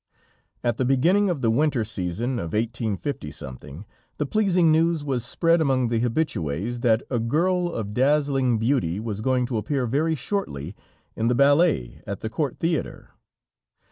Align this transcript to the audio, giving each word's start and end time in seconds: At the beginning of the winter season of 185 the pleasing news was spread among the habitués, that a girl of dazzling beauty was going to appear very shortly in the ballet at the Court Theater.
At 0.63 0.77
the 0.77 0.83
beginning 0.83 1.29
of 1.29 1.41
the 1.41 1.51
winter 1.51 1.83
season 1.85 2.39
of 2.39 2.53
185 2.53 3.85
the 4.17 4.25
pleasing 4.25 4.71
news 4.71 5.03
was 5.03 5.23
spread 5.23 5.61
among 5.61 5.89
the 5.89 6.01
habitués, 6.01 6.81
that 6.81 7.03
a 7.11 7.19
girl 7.19 7.71
of 7.71 7.93
dazzling 7.93 8.57
beauty 8.57 8.99
was 8.99 9.21
going 9.21 9.45
to 9.45 9.57
appear 9.57 9.85
very 9.85 10.15
shortly 10.15 10.75
in 11.15 11.27
the 11.27 11.35
ballet 11.35 12.01
at 12.07 12.21
the 12.21 12.31
Court 12.31 12.57
Theater. 12.59 13.11